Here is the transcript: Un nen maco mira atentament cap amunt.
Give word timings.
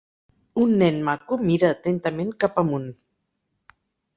Un 0.61 0.71
nen 0.81 0.95
maco 1.09 1.37
mira 1.49 1.69
atentament 1.75 2.33
cap 2.45 2.59
amunt. 2.63 2.89